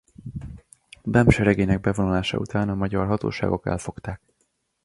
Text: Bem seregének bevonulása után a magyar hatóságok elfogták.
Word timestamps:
Bem 1.03 1.29
seregének 1.29 1.81
bevonulása 1.81 2.37
után 2.37 2.69
a 2.69 2.75
magyar 2.75 3.07
hatóságok 3.07 3.65
elfogták. 3.65 4.21